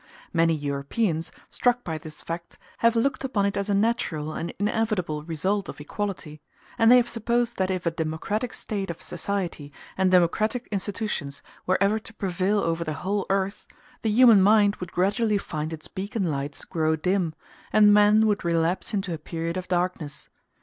[0.33, 5.21] Many Europeans, struck by this fact, have looked upon it as a natural and inevitable
[5.21, 6.41] result of equality;
[6.79, 11.77] and they have supposed that if a democratic state of society and democratic institutions were
[11.79, 13.67] ever to prevail over the whole earth,
[14.01, 17.35] the human mind would gradually find its beacon lights grow dim,
[17.71, 20.29] and men would relapse into a period of darkness.